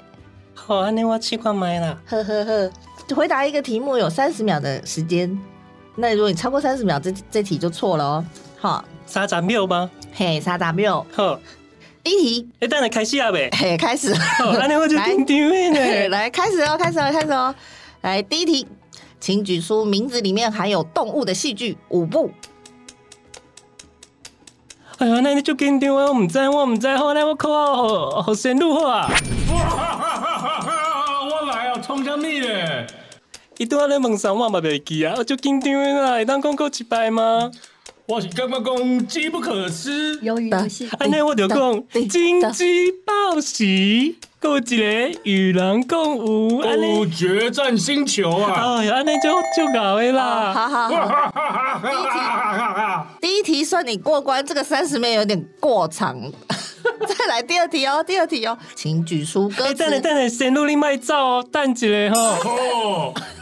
[0.54, 1.98] 好啊，那我去看麦啦。
[2.06, 2.72] 呵呵呵，
[3.16, 5.40] 回答一个题目有三十秒的时间，
[5.96, 8.26] 那如果你超过三十秒，这这题就错了哦。
[8.60, 9.90] 好，三十秒吗？
[10.14, 11.06] 嘿，三十秒。
[11.14, 11.40] 好，
[12.04, 13.50] 第一题，哎，等下开始啊呗。
[13.54, 14.14] 嘿，开始。
[14.14, 15.80] 好，那我就听听呢。
[16.10, 17.56] 来，开始哦，开始哦，开始哦。
[18.02, 18.68] 来，第一题，
[19.20, 22.30] 请举出名字里面含有动物的戏剧五部。
[25.04, 26.06] 哎呀，那你就紧张啊！
[26.06, 29.12] 我唔知，我唔知，好，那我靠好好深入好啊！
[29.52, 31.26] 哇哈哈哈哈！
[31.30, 32.88] 我来啊，冲啥物咧！
[33.58, 37.52] 伊拄仔咧问啥，我嘛袂记啊，我就紧张的啦，会当讲过一摆吗？
[38.06, 48.80] 我是感觉讲机不可失，鱿鱼游戏，安尼我就讲金鸡报喜，还有一个与人共舞，哦，决战星球啊！
[48.80, 50.54] 哎呀，安尼就就搞的啦。
[50.54, 56.20] 好好好，第一题，第一题算你过关，这个三十秒有点过长。
[57.08, 59.76] 再来第二题哦，第二题哦，请举出歌词。
[59.76, 62.38] 等、等等等下，先录你麦照哦，等一下哈。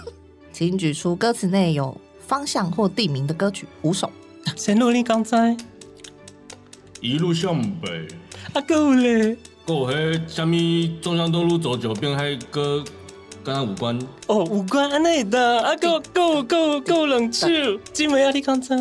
[0.54, 4.12] 请举出歌词内有方向或地名的歌曲五首。
[4.56, 5.58] 先录你刚才
[7.00, 8.08] 一路向北。
[8.54, 9.36] 啊，够嘞。
[9.72, 10.54] 够嘿，什么
[11.02, 12.84] 中山东路走九遍，还歌
[13.42, 13.98] 跟他无关。
[14.28, 15.62] 哦，五关安内的。
[15.62, 17.48] 啊，够够够够冷笑。
[17.94, 18.76] 金梅啊，你刚才。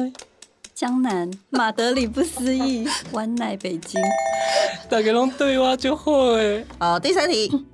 [0.74, 4.02] 江南，马德里不思议， 湾奈北京。
[4.88, 6.66] 大家拢对我就好诶。
[6.80, 7.64] 好，第三题，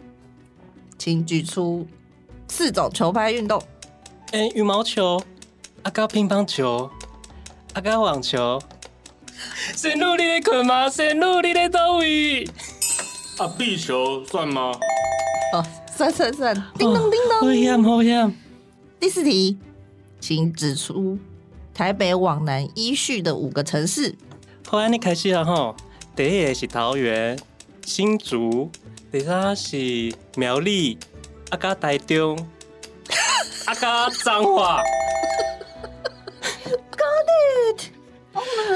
[0.99, 1.87] 请举出
[2.49, 3.63] 四种球拍运动。
[4.33, 5.19] 诶，羽毛球，
[5.83, 6.91] 啊个乒乓球，
[7.73, 8.61] 啊个网球。
[9.75, 10.91] 先努力的困吗？
[10.91, 12.47] 先努力的倒位。
[13.39, 14.73] 啊，壁球算吗？
[15.53, 15.63] 哦，
[15.95, 16.55] 算算算。
[16.79, 17.41] 叮咚叮咚。
[17.41, 18.35] 好险好险。
[18.99, 19.59] 第四题，
[20.19, 21.19] 请指出
[21.75, 24.15] 台北往南依序的五个城市。
[24.67, 25.77] 好，安尼开始啊吼。
[26.15, 27.39] 第一个是桃园、
[27.85, 28.71] 新竹，
[29.13, 30.99] 第三是苗栗，
[31.51, 32.39] 啊加台中，
[33.67, 34.83] 啊加彰化。
[36.97, 37.29] Got
[37.77, 37.83] it！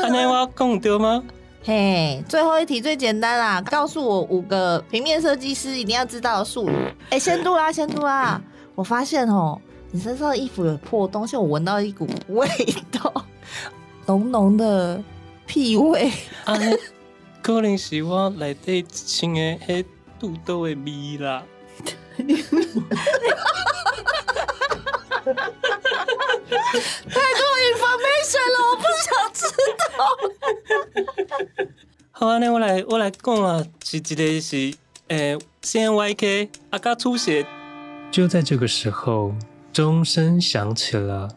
[0.05, 1.25] 安尼我讲对吗？
[1.63, 6.73] 嘿，最后一题最简单啦，告诉我五个平面设计师一定要知道的术语。
[7.11, 8.41] 哎、欸，仙度啦，仙度啦，
[8.75, 12.49] 我发现哦，你身上的衣服有破洞，现在我闻到一股味
[12.91, 13.13] 道，
[14.07, 15.03] 浓浓的
[15.47, 16.11] 屁味。
[17.43, 19.85] 可能是我内底穿的迄
[20.19, 21.43] 肚兜的味啦。
[27.09, 29.41] 太多 information 了，我不想知
[29.79, 29.91] 道。
[32.13, 34.75] 好啊，那我来我来讲啊，是一个是
[35.09, 37.47] 诶，CMYK 阿嘎出血。
[38.11, 39.35] 就在这个时候，
[39.73, 41.29] 钟声响起了。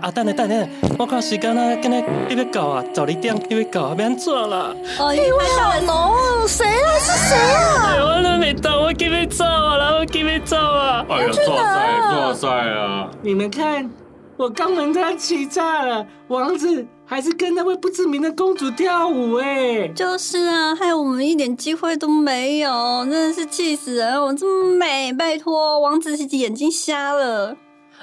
[0.00, 4.74] 啊，等下等下，我看时间啊，今日一要到啊，早一点一要到啊，别做了。
[4.98, 6.98] 哎呦，老龙，谁啊？
[6.98, 7.94] 是谁啊？
[8.02, 11.06] 我都没到，我给你走啊，我给你走啊。
[11.08, 13.08] 哎呀，哇塞，哇塞啊！
[13.22, 13.88] 你们看，
[14.36, 19.86] 我肛门他气炸了，王子还是跟那位不知名的公主跳舞哎。
[19.94, 24.20] 就是啊，害我们一点机会都没有，真的是气死人！
[24.20, 27.56] 我这么美，拜托，王子眼睛瞎了。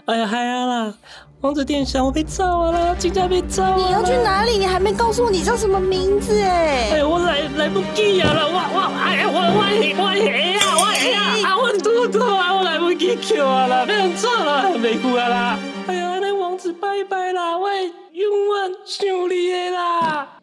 [0.05, 0.93] 哎呀，嗨呀啦！
[1.41, 3.77] 王子殿下，我被抓了，金家被炸了。
[3.77, 4.57] 你要去哪里？
[4.57, 6.93] 你还没告诉我你叫什么名字哎！
[6.93, 9.61] 哎，我来来不及啊了，我我哎呀，我我
[10.01, 15.59] 我哎呀，我哎呀，啊我肚子啊，我来不及叫啊了，被人炸了，没过啦。
[15.85, 20.36] 哎呀，那王子拜拜啦，我永远想你的啦。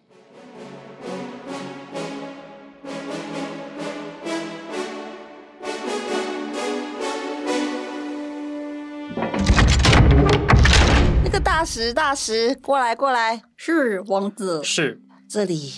[11.57, 13.41] 大石，大石，过来，过来。
[13.57, 14.61] 是王子。
[14.65, 15.01] 是。
[15.29, 15.73] 这里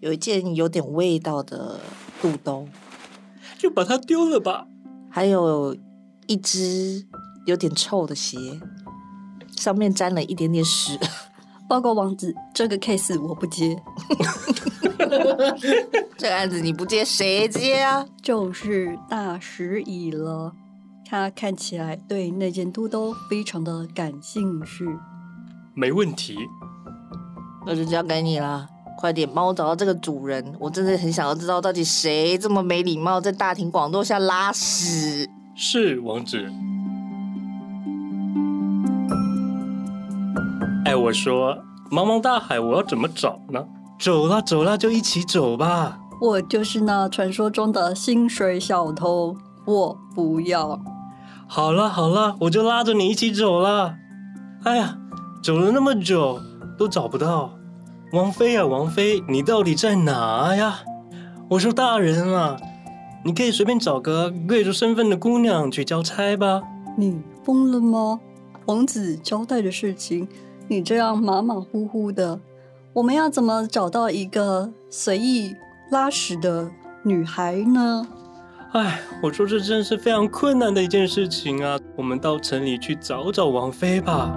[0.00, 1.80] 有一件有点味道的
[2.20, 2.68] 肚兜，
[3.58, 4.66] 就把它丢了吧。
[5.10, 5.74] 还有
[6.26, 7.06] 一只
[7.46, 8.60] 有点臭的鞋，
[9.56, 10.98] 上面沾了一点点屎。
[11.66, 13.74] 报告王子，这个 case 我不接。
[16.18, 18.04] 这个案子你不接，谁接啊？
[18.20, 20.52] 就是大石乙了。
[21.10, 24.86] 他看起来对那件肚兜非常的感兴趣。
[25.74, 26.36] 没问题，
[27.66, 28.64] 那就交给你了。
[28.96, 35.28] 快点帮我找到这个主人，我真的很想要知道到底谁这么没礼貌，在大庭广众下拉屎。
[35.56, 36.48] 是王子。
[40.84, 41.58] 哎，我说，
[41.90, 43.66] 茫茫大海，我要怎么找呢？
[43.98, 45.98] 走啦，走啦，就一起走吧。
[46.20, 50.80] 我就是那传说中的薪水小偷，我不要。
[51.52, 53.96] 好了好了，我就拉着你一起走了。
[54.62, 54.96] 哎呀，
[55.42, 56.40] 走了那么久
[56.78, 57.50] 都找不到
[58.12, 60.78] 王妃啊，王妃，你到底在哪呀？
[61.48, 62.56] 我说大人啊，
[63.24, 66.62] 你可以随便找个贵族身份的姑娘去交差吧。
[66.96, 68.20] 你疯了吗？
[68.66, 70.28] 王子交代的事情，
[70.68, 72.38] 你这样马马虎虎的，
[72.92, 75.56] 我们要怎么找到一个随意
[75.90, 76.70] 拉屎的
[77.02, 78.06] 女孩呢？
[78.72, 81.76] 哎，我说这真是非常困难的一件事情啊！
[81.96, 84.32] 我们到城里去找找王妃吧。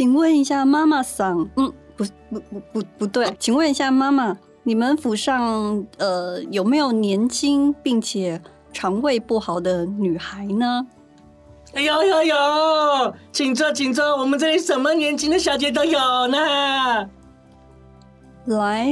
[0.00, 8.40] 请问一下，妈妈桑，嗯，不不不不不对，请问一下，妈妈，你们府上呃有没有年轻并且
[8.72, 10.86] 肠胃不好的女孩呢？
[11.74, 12.34] 哎呦呦呦，
[13.30, 15.98] 请坐，请坐，我们这里什么年轻的小姐都有
[16.28, 17.06] 呢。
[18.46, 18.88] 来，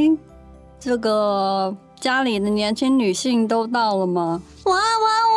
[0.79, 4.43] 这个家里的年轻女性都到了吗？
[4.65, 4.81] 哇哇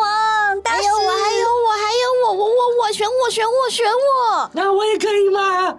[0.01, 0.55] 哇！
[0.61, 2.03] 大师，还有我，还有我，还有
[2.81, 5.77] 我，选我选我选我，那我也可以吗？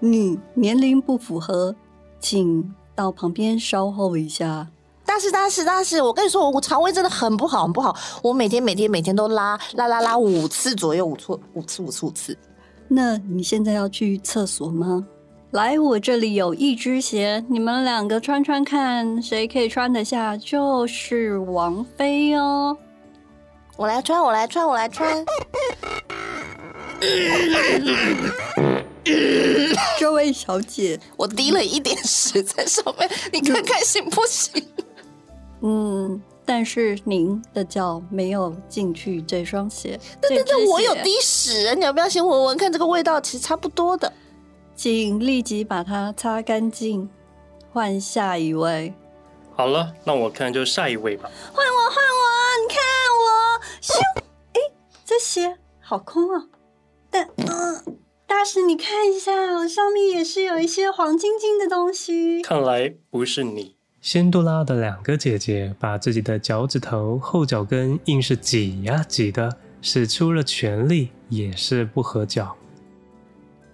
[0.00, 1.74] 你年龄不符合，
[2.20, 4.68] 请到旁边稍候一下。
[5.06, 12.36] 大师大师大师，我跟你说，我肠胃真的很不好很不好，我每天每天每天都拉拉拉拉五次左右，五次五次五次五次。
[12.88, 15.06] 那你现在要去厕所吗？
[15.52, 22.76] 来，我这里有一只鞋，你们两个穿穿看，谁可以穿得下就是王妃哦。
[23.76, 25.24] 我来穿，我来穿，我来穿。
[29.98, 34.64] 这位小姐，我滴了一点屎在上面，你看看行不行？
[35.62, 39.98] 嗯，但是您的脚没有进去这双鞋。
[40.22, 42.72] 对对对，我有滴屎，你要不要先闻闻看？
[42.72, 44.12] 这个味道其实差不多的。
[44.76, 47.10] 请立即把它擦干净，
[47.72, 48.94] 换下一位。
[49.56, 51.28] 好了，那我看就下一位吧。
[51.52, 52.00] 换我，换我！
[52.62, 52.93] 你看我，
[53.84, 54.00] 咻！
[54.54, 54.60] 哎，
[55.04, 56.46] 这鞋好空啊。
[57.10, 57.82] 但，嗯、呃，
[58.26, 62.40] 大师，你看一下，我上面也是有一些黄晶晶的东西。
[62.40, 63.76] 看来不是你。
[64.00, 72.56] 仙杜拉的两个姐姐把自己的脚趾头、后脚跟硬是挤呀挤的，使出了全力，也是不合脚。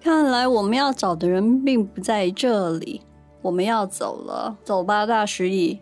[0.02, 3.02] 看来我们要找的人并不在这里，
[3.42, 5.78] 我们要走了，走吧，大师爷。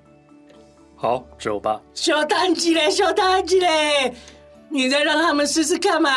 [1.01, 1.81] 好，走吧。
[1.95, 4.13] 小蛋鸡嘞，小蛋鸡嘞，
[4.69, 6.11] 你再让他们试试看嘛！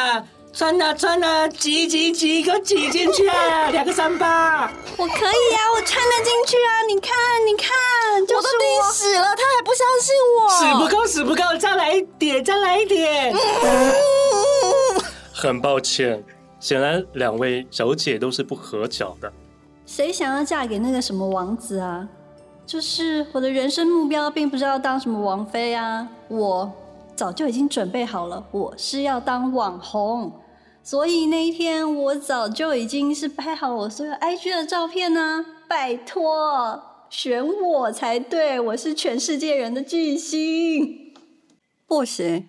[0.51, 3.69] 穿呐穿呐，挤挤挤，给我挤进去啊！
[3.71, 6.81] 两个三八，我可以啊，我穿得进去啊！
[6.89, 7.13] 你看，
[7.47, 13.33] 你看，就是、我，我都定死了，他还不相信我，死不够，死不够，再来一点，再来一点。
[15.31, 16.21] 很抱歉。
[16.59, 19.31] 显然，两位小姐都是不合脚的。
[19.85, 22.07] 谁想要嫁给那个什么王子啊？
[22.65, 26.07] 就是我的人生目标，并不是要当什么王妃啊。
[26.29, 26.71] 我
[27.15, 30.31] 早就已经准备好了，我是要当网红。
[30.83, 35.45] 所以那一天，我早就已经是拍好我所有 IG 的照片呢。
[35.67, 41.13] 拜托，选我才对，我是全世界人的巨星。
[41.85, 42.47] 不行。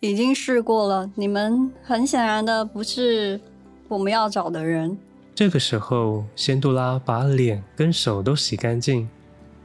[0.00, 3.40] 已经试过了，你们很显然的不是
[3.86, 4.98] 我们要找的人。
[5.32, 9.08] 这个时候，仙杜拉把脸跟手都洗干净，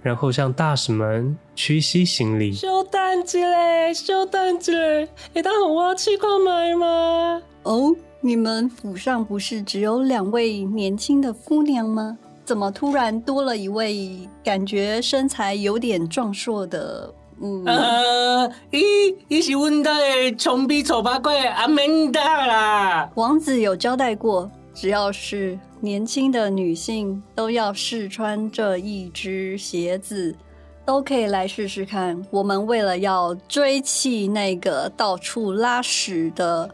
[0.08, 2.54] 然后向大使们屈膝行礼。
[2.54, 7.42] 小蛋子嘞，小蛋子嘞，你当红花气矿买吗？
[7.64, 12.18] 哦，你们府上不是只有两位年轻的姑娘吗？
[12.46, 14.10] 怎么突然多了一位
[14.42, 17.14] 感觉身材有点壮硕的？
[17.42, 19.92] 嗯，呃，伊伊是温的
[20.38, 23.10] 穷逼丑八怪阿明达啦。
[23.16, 24.50] 王子有交代过，
[24.80, 30.36] 只要是年轻的女性都要试穿这一只鞋子，
[30.86, 32.24] 都可以来试试看。
[32.30, 36.70] 我们为了要追弃那个到处拉屎的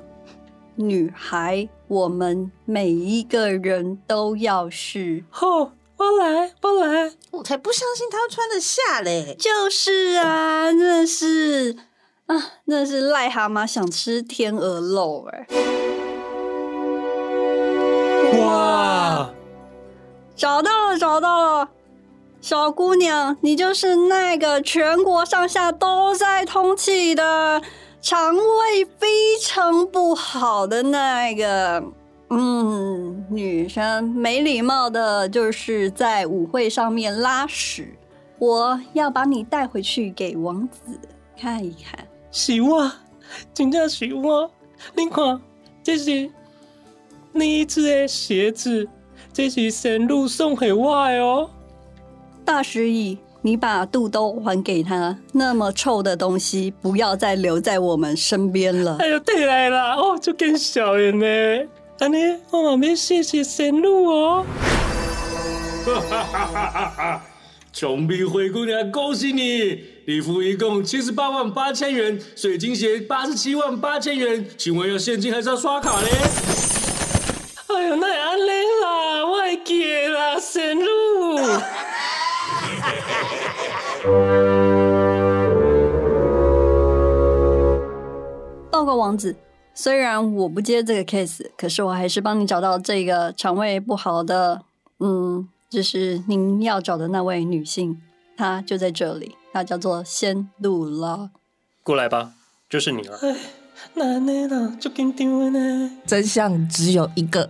[0.75, 5.23] 女孩，我们每一个人都要试。
[5.29, 5.71] 吼。
[5.95, 9.33] 不来不来，我才不相信他穿得下嘞！
[9.39, 11.77] 就是啊，真的是
[12.25, 12.35] 啊，
[12.65, 15.47] 那是癞蛤蟆想吃天鹅肉哎！
[15.49, 15.92] 哇，
[20.35, 21.69] 找到了找到了，
[22.41, 27.61] 小姑娘，你就是那个全国上下都在通缉的
[28.01, 31.83] 肠胃非常不好的那个。
[32.29, 37.95] 嗯，女生没礼貌的就是在舞会上面拉屎。
[38.39, 40.79] 我要把你带回去给王子
[41.39, 42.05] 看一看。
[42.31, 42.91] 是我，
[43.53, 44.49] 真的是我。
[44.95, 45.39] 你看，
[45.83, 46.29] 这是
[47.31, 48.87] 你一只的鞋子，
[49.33, 51.49] 这是神鹿送给我的哦。
[52.45, 55.17] 大师爷，你把肚兜还给他。
[55.31, 58.97] 那么臭的东西，不要再留在我们身边了。
[58.99, 61.25] 哎呦，对来了，哦，就更小人呢。
[61.99, 62.17] 安妮，
[62.51, 64.45] 我妈咪谢谢神鹿哦！
[65.85, 67.21] 哈哈哈哈哈！
[67.71, 76.07] 穷逼灰姑娘，恭喜你，礼服一共七十八万八千元，水晶鞋八十七万八千元，请问要现金还是要刷卡嘞？
[77.75, 78.49] 哎呦，那安尼
[78.83, 80.85] 啦，我会记的啦，神女。
[88.69, 89.35] 报告王子，
[89.73, 94.61] 虽然我不接这个 case，可是我还是帮你找到这个肠胃不好的，
[94.99, 98.01] 嗯，就是您要找的那位女性，
[98.37, 101.29] 她就在这里，她叫做仙露拉。
[101.81, 102.33] 过来吧，
[102.69, 103.17] 就是你了。
[104.79, 105.91] 就紧张呢。
[106.05, 107.49] 真相只有一个，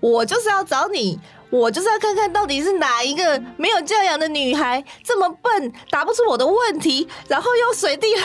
[0.00, 1.18] 我就是要找你。
[1.50, 8.24] 我就是要看看到底是哪一个没有教养的女孩这么笨，答不出我的问题，然后又随地拉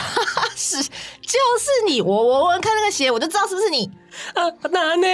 [0.56, 2.00] 屎，就是你。
[2.00, 3.90] 我我闻看那个鞋，我就知道是不是你。
[4.32, 5.06] 啊，哪呢？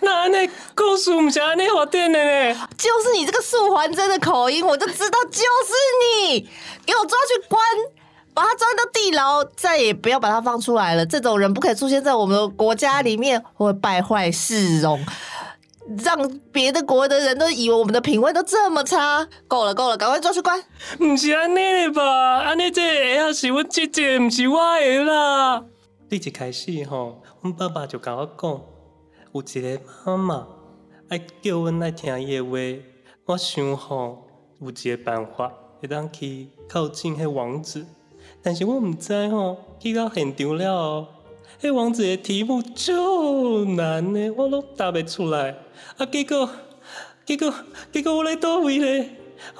[0.00, 0.52] 哪呢？
[0.74, 2.18] 故事不是这样发展的
[2.52, 2.68] 呢？
[2.76, 5.72] 就是你这个素还真的口音，我就知道就是
[6.28, 6.46] 你。
[6.84, 7.58] 给我抓去关，
[8.34, 11.04] 把他抓到地牢，再也不要把他放出来了。
[11.04, 15.04] 这种人不可以出现在我们的国家里面，会败坏市容。
[16.04, 20.62] 让别的国的人都以为我们的品味都这么差，够了够了，赶快抓去关！
[20.96, 22.38] 不是安尼的吧？
[22.38, 25.64] 安尼这下是我姐姐，不是我的啦。
[26.08, 28.60] 你一开始吼，阮爸爸就跟我讲，
[29.32, 30.46] 有一个妈妈
[31.08, 32.58] 爱叫阮来听伊的话。
[33.26, 34.24] 我想吼，
[34.60, 37.84] 有一个办法会当去靠近迄王子，
[38.42, 41.06] 但是我唔知吼，去到现场了。
[41.60, 45.56] 迄王子的题目就难呢，我拢答袂出来。
[45.96, 46.50] 啊，结果，
[47.24, 47.54] 结果，
[47.92, 49.10] 结果我来倒位咧。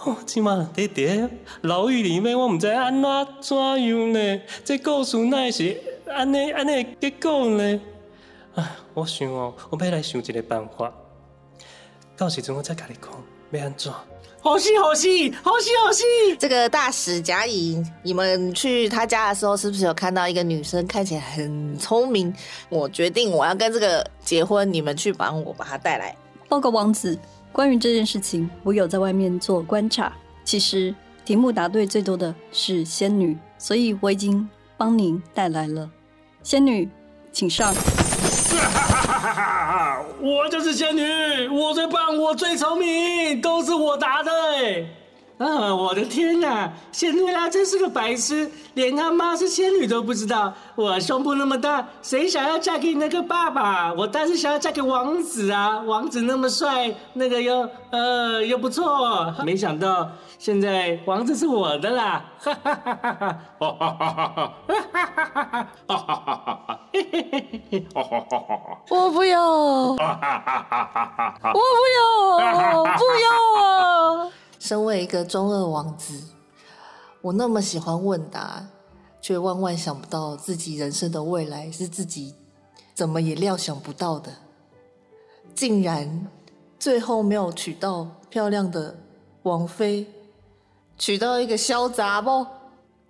[0.04, 1.28] 哦，即马在伫
[1.62, 4.40] 牢狱里面，我毋知安怎怎样呢？
[4.64, 7.80] 这故事哪会是安尼安尼结果呢？
[8.56, 10.92] 啊，我想哦，我要来想一个办法。
[12.16, 13.10] 到时阵我再甲你讲，
[13.52, 13.92] 要安怎？
[14.44, 16.02] 好戏好戏好戏好戏！
[16.36, 22.34] 这个大使甲乙，你们去他家的时候，是不是有看到一个女生看起来很聪明？
[22.68, 26.16] 我决定我要跟这个结婚，你们去帮我把她带来。
[26.48, 27.16] 报告王子，
[27.52, 30.12] 关于这件事情，我有在外面做观察。
[30.44, 30.92] 其实
[31.24, 35.88] 题目答对最多的是仙女，所以我已经帮您带来了。
[36.42, 36.90] 仙女，
[37.32, 37.72] 请上。
[40.22, 44.30] 我就是仙女，我最棒，我最聪明，都是我答的！
[45.42, 50.54] 啊，我的天哪，仙女拉真是个白痴，连他妈是仙女都不知道。
[50.76, 53.92] 我胸部那么大，谁想要嫁给你那个爸爸？
[53.92, 59.34] 我当然想要嫁给王子啊，王子那么帅，那个又呃又不错。
[59.44, 62.24] 没想到现在王子是我的啦！
[62.38, 63.38] 哈哈哈哈哈！
[63.58, 64.52] 哈哈哈哈哈！
[64.68, 65.66] 哈哈哈哈哈！
[65.88, 66.78] 哈哈哈哈！
[66.92, 67.86] 嘿嘿嘿嘿！
[67.92, 68.78] 哈哈哈哈哈！
[68.90, 69.96] 我不要！
[69.96, 71.52] 哈哈哈哈哈！
[71.52, 72.00] 我不要！
[72.84, 73.26] 不要
[73.62, 74.30] 啊！
[74.62, 76.22] 身为一个中二王子，
[77.20, 78.64] 我那么喜欢问答，
[79.20, 82.32] 却万万想不到自己人生的未来是自己
[82.94, 84.32] 怎么也料想不到的，
[85.52, 86.28] 竟然
[86.78, 88.96] 最后没有娶到漂亮的
[89.42, 90.06] 王妃，
[90.96, 92.46] 娶到一个小杂包，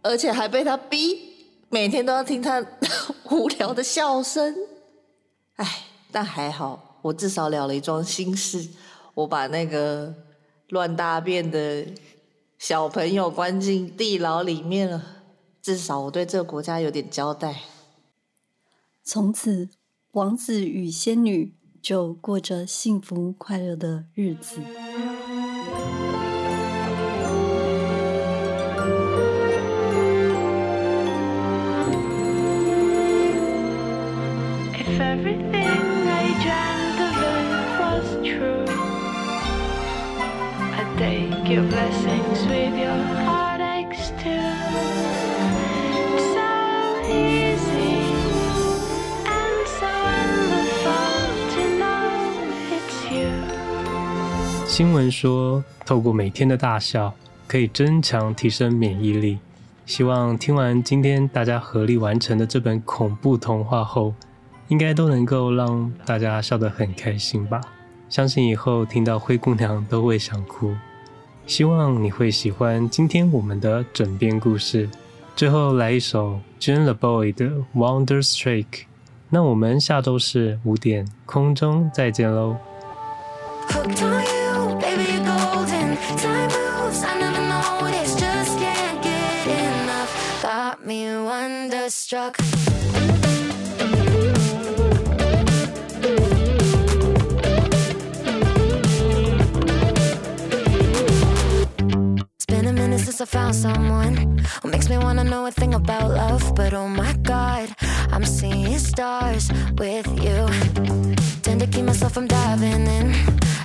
[0.00, 1.18] 而且还被他逼，
[1.68, 2.64] 每天都要听他
[3.30, 4.56] 无聊的笑声。
[5.56, 8.66] 唉，但还好，我至少了了一桩心事，
[9.12, 10.14] 我把那个。
[10.72, 11.86] 乱大便的
[12.58, 15.04] 小朋友关进地牢里面了，
[15.60, 17.60] 至少我对这个国家有点交代。
[19.04, 19.68] 从此，
[20.12, 24.62] 王子与仙女就过着幸福快乐的日子。
[54.66, 57.12] 新闻说，透过每天的大笑，
[57.46, 59.38] 可以增强、提升免疫力。
[59.84, 64.14] 希望听完今天大家合力完成的这本恐怖童话后，
[64.68, 67.60] 应该都能够让大家笑得很开心吧。
[68.08, 70.74] 相信以后听到灰姑娘都会想哭。
[71.46, 74.88] 希望你会喜欢今天我们的枕边故事。
[75.34, 78.84] 最后来一首 j u n LeBoy 的 Wonder Strike。
[79.28, 82.56] 那我们下周是五点空中再见喽。
[90.84, 92.34] Me wonder struck.
[103.22, 106.56] I found someone who makes me wanna know a thing about love.
[106.56, 107.68] But oh my god,
[108.10, 109.48] I'm seeing stars
[109.78, 110.40] with you.
[111.42, 113.14] Tend to keep myself from diving in.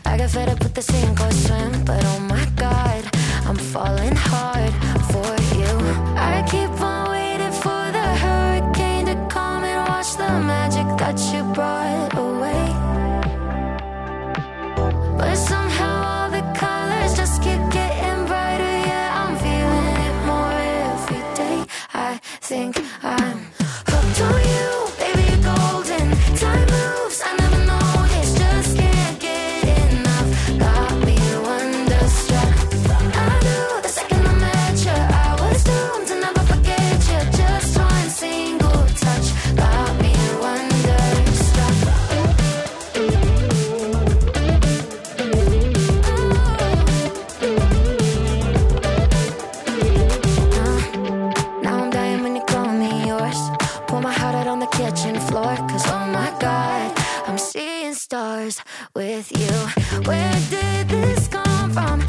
[0.06, 1.72] I got fed up with the sink or swim.
[1.86, 3.04] But oh my god,
[3.48, 4.74] I'm falling hard
[5.12, 5.74] for you.
[6.16, 11.42] I keep on waiting for the hurricane to come and watch the magic that you
[11.56, 12.17] brought.
[58.08, 58.62] stars
[58.96, 59.54] with you.
[60.08, 62.00] Where did this come from?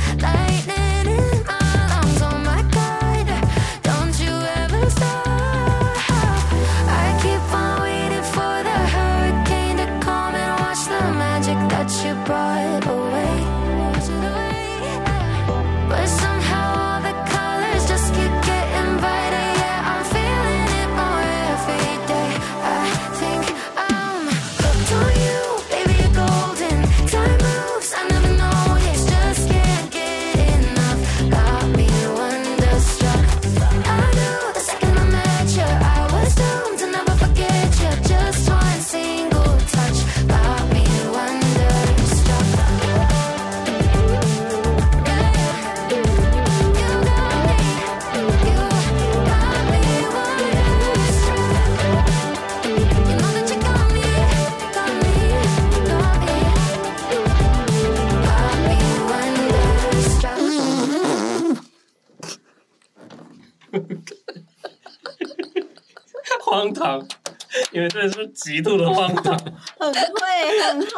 [67.73, 69.35] 因为这是极度的荒唐，
[69.79, 70.89] 很会，很会，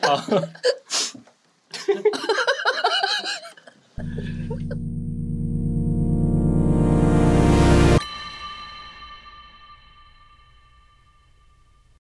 [0.06, 0.16] 好。